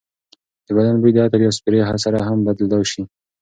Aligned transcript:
د 0.65 0.67
بدن 0.77 0.95
بوی 1.01 1.11
د 1.13 1.17
عطر 1.25 1.39
یا 1.45 1.51
سپرې 1.57 1.79
سره 2.05 2.17
هم 2.27 2.37
بدلېدای 2.45 2.83
شي. 2.91 3.01